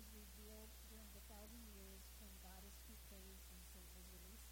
[0.00, 2.96] is revealed during the thousand years when God is to be
[3.52, 4.48] and Satan is released?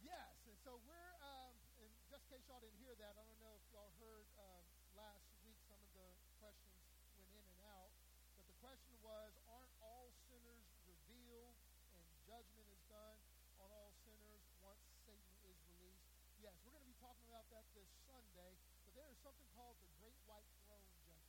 [0.00, 3.36] Yes, and so we're, um, and just in case y'all didn't hear that, I don't
[3.44, 4.64] know if y'all heard uh,
[4.96, 6.80] last week some of the questions
[7.20, 7.92] went in and out,
[8.40, 11.60] but the question was, aren't all sinners revealed
[11.92, 13.20] and judgment is done
[13.60, 16.08] on all sinners once Satan is released?
[16.40, 18.56] Yes, we're going to be talking about that this Sunday,
[18.88, 21.20] but there is something called the Great White Throne Judgment.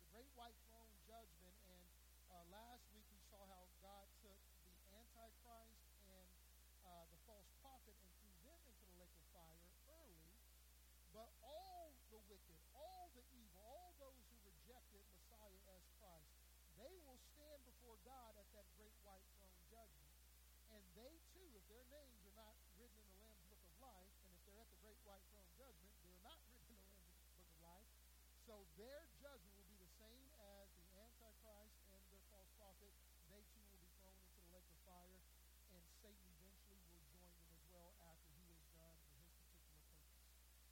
[0.00, 1.84] The Great White Throne Judgment, and
[2.30, 4.40] uh, last week we saw how God took
[4.88, 5.76] the Antichrist
[6.08, 6.24] and
[6.88, 9.60] uh, the false prophet and threw them into the lake of fire
[9.92, 10.32] early,
[11.12, 16.32] but all the wicked, all the evil, all those who rejected Messiah as Christ,
[16.80, 20.16] they will stand before God at that great white throne judgment.
[20.72, 24.12] And they too, if their names are not written in the Lamb's Book of Life,
[24.24, 27.36] and if they're at the great white throne judgment, they're not written in the Lamb's
[27.36, 27.90] Book of Life.
[28.48, 32.92] So their judgment will be the same as the Antichrist and the false prophet.
[33.26, 35.18] They too will be thrown into the lake of fire,
[35.74, 39.82] and Satan eventually will join them as well after he is done with his particular
[39.82, 40.22] purpose.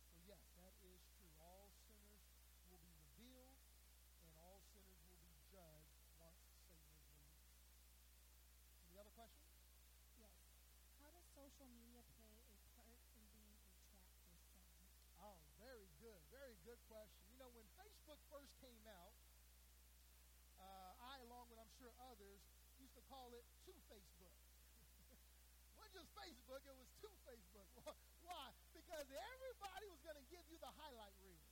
[0.06, 1.34] So yes, that is true.
[1.42, 2.30] All sinners
[2.70, 3.58] will be revealed,
[4.22, 7.58] and all sinners will be judged once Satan is released.
[8.86, 9.50] Any other questions?
[10.14, 10.38] Yes.
[11.02, 14.38] How does social media play a part in being a trap for sin?
[15.18, 16.22] Oh, very good.
[16.30, 17.18] Very good question.
[17.34, 19.10] You know, when Facebook first came out,
[20.62, 22.40] uh, I, along with I'm sure others,
[22.80, 24.32] used to call it two Facebook.
[25.76, 27.68] wasn't just Facebook, it was two Facebook.
[28.24, 28.56] Why?
[28.72, 31.44] Because everybody was going to give you the highlight reel.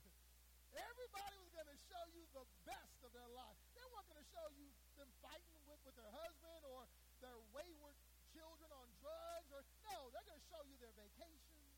[0.88, 3.60] everybody was going to show you the best of their life.
[3.76, 6.88] They weren't going to show you them fighting with, with their husband or
[7.20, 8.00] their wayward
[8.32, 9.52] children on drugs.
[9.52, 11.68] or No, they're going to show you their vacations.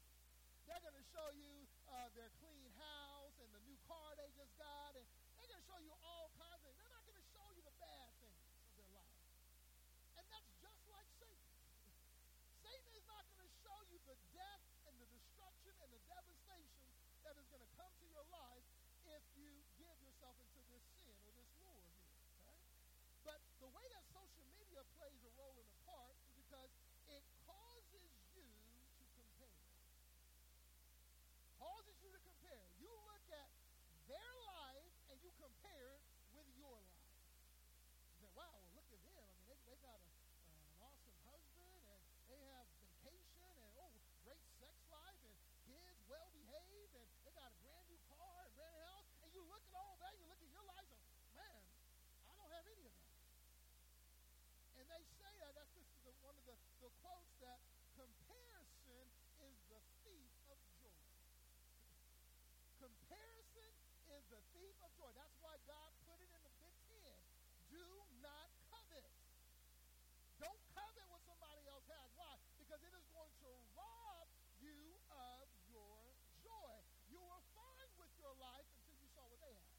[0.71, 4.55] They're going to show you uh, their clean house and the new car they just
[4.55, 4.95] got.
[4.95, 5.03] And
[5.39, 6.77] they're going to show you all kinds of things.
[6.83, 9.17] They're not going to show you the bad things of their life.
[10.19, 11.47] And that's just like Satan.
[12.59, 16.91] Satan is not going to show you the death and the destruction and the devastation
[17.23, 18.67] that is going to come to your life
[19.07, 19.47] if you
[19.79, 22.03] give yourself into this sin or this lure here.
[22.43, 22.59] Okay?
[23.23, 26.71] But the way that social media plays a role in the part is because
[27.07, 29.55] it causes you to compare.
[31.63, 32.67] Causes you to compare.
[32.83, 33.49] You look at
[34.09, 36.03] their life and you compare it
[36.33, 37.05] with your life.
[38.09, 39.13] You say, wow, well, look at them.
[39.21, 42.01] I mean, they, they got a, uh, an awesome husband and
[42.33, 43.93] they have vacation and, oh,
[44.25, 45.35] great sex life and
[45.69, 49.09] kids well behaved and they got a brand new car and brand new house.
[49.21, 51.03] And you look at all that, you look at your life and,
[51.37, 51.61] man,
[52.25, 53.13] I don't have any of that.
[54.81, 57.61] And they say that, that's just the, one of the, the quotes that
[57.93, 59.05] comparison
[59.45, 61.09] is the thief of joy.
[62.79, 63.75] comparison
[64.15, 65.11] is the thief of joy.
[65.19, 67.21] That's why God put it in the Big Ten.
[67.79, 69.07] Do not covet.
[70.43, 72.11] Don't covet what somebody else has.
[72.19, 72.35] Why?
[72.59, 74.27] Because it is going to rob
[74.59, 76.11] you of your
[76.43, 76.75] joy.
[77.07, 79.79] You were fine with your life until you saw what they had.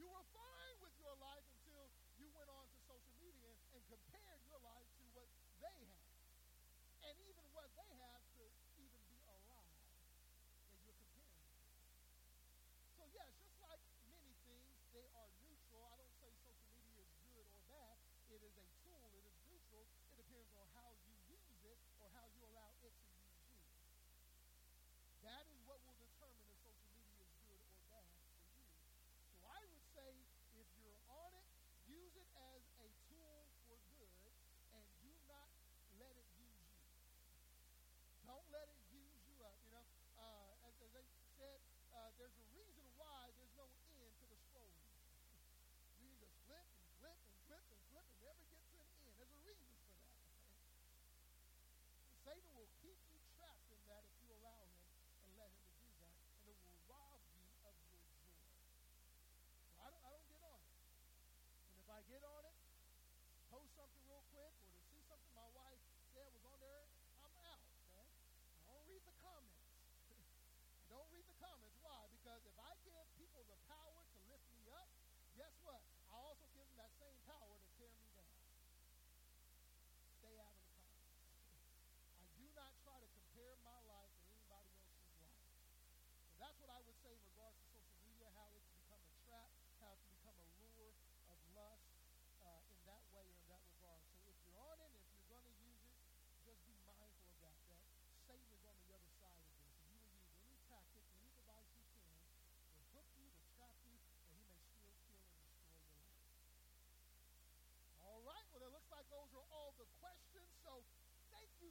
[0.00, 4.40] You were fine with your life until you went on to social media and compared
[4.48, 5.28] your life to what
[5.60, 6.08] they had.
[7.04, 7.44] And even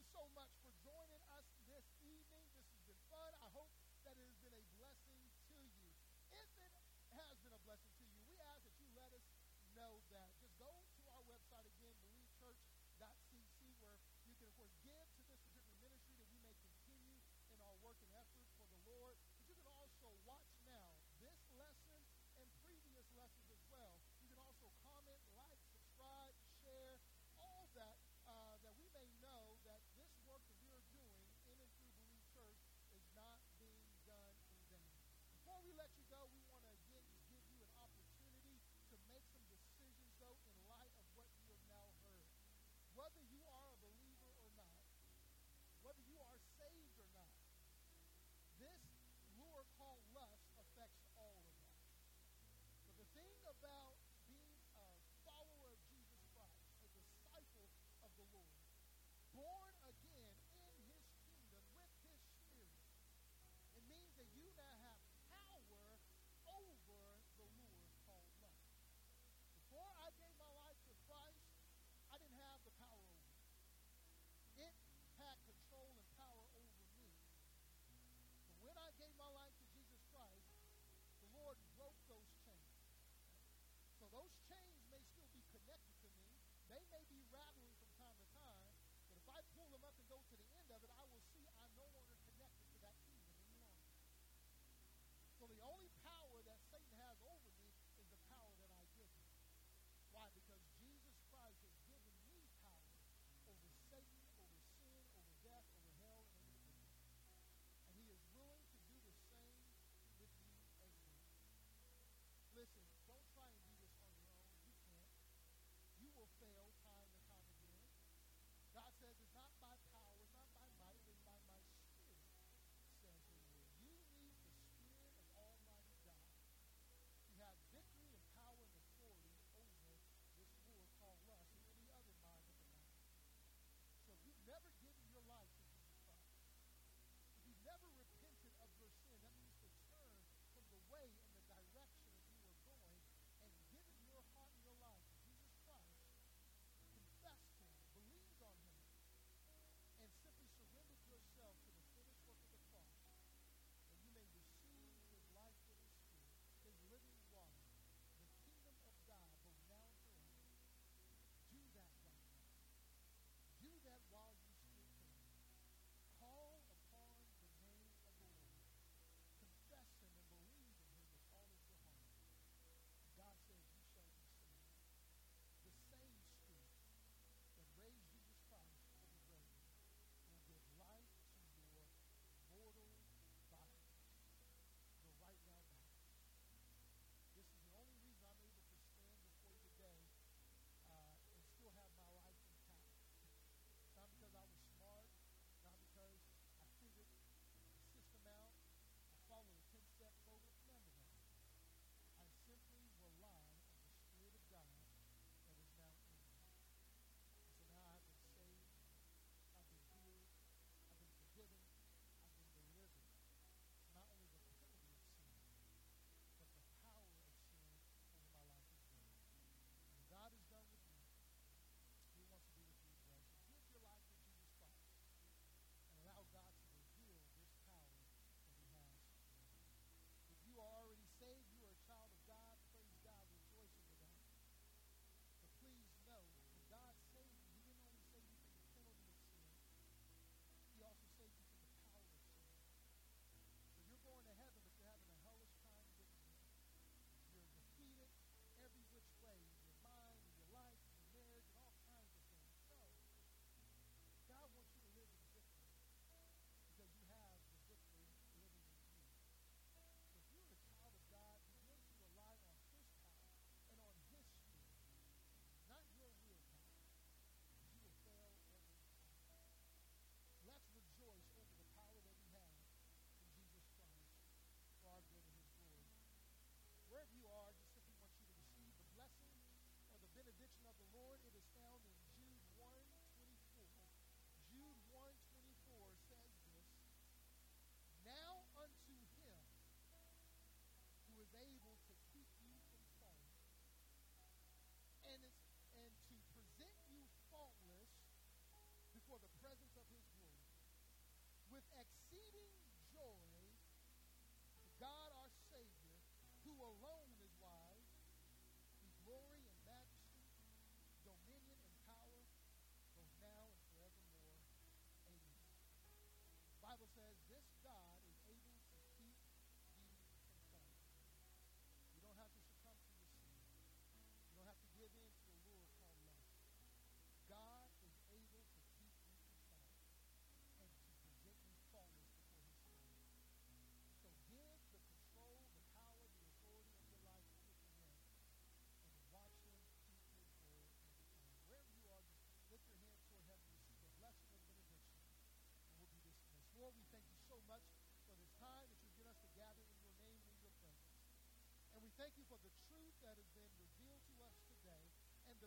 [0.10, 2.42] so much for joining us this evening.
[2.58, 3.30] This has been fun.
[3.46, 3.70] I hope
[4.10, 5.86] that it has been a blessing to you.
[6.34, 9.26] If it has been a blessing to you, we ask that you let us
[9.78, 10.39] know that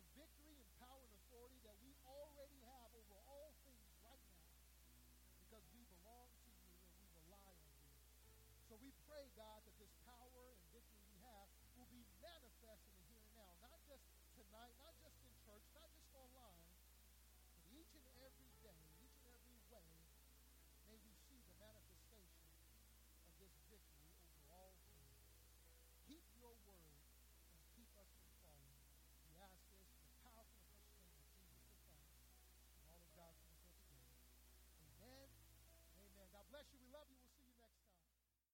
[0.02, 4.50] the victory and power and authority that we already have over all things right now
[5.46, 7.94] because we belong to you and we rely on you.
[8.66, 9.61] So we pray, God,